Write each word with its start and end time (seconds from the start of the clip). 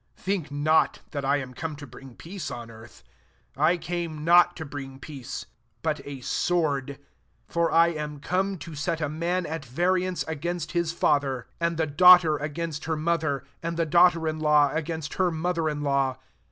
34 0.15 0.23
"Think 0.25 0.51
not 0.51 0.99
that 1.11 1.23
I 1.23 1.41
m 1.41 1.53
come 1.53 1.75
to 1.75 1.85
bring 1.85 2.15
peace 2.15 2.49
on 2.49 2.69
ear^: 2.69 3.03
I 3.55 3.77
came, 3.77 4.23
not 4.23 4.55
to 4.57 4.65
bring 4.65 4.97
peace, 4.97 5.45
biit 5.83 6.01
a 6.05 6.21
sword. 6.21 6.87
35 6.97 7.05
For 7.47 7.71
I 7.71 7.89
am 7.89 8.19
come 8.19 8.57
to 8.57 8.73
set 8.73 8.99
a 8.99 9.07
man 9.07 9.45
at 9.45 9.63
variance 9.63 10.23
i^aiost 10.23 10.73
bis 10.73 10.91
MATTHEW 10.91 10.91
XI. 10.91 10.97
39 10.97 10.97
father, 10.97 11.47
and 11.59 11.77
the 11.77 11.85
daughter 11.85 12.37
against 12.37 12.85
her 12.85 12.95
mother, 12.97 13.43
and 13.61 13.77
the 13.77 13.85
daughter 13.85 14.27
io 14.27 14.33
Iaw 14.33 14.75
against 14.75 15.13
her 15.13 15.29
mother 15.29 15.69
in 15.69 15.81
law. 15.83 16.17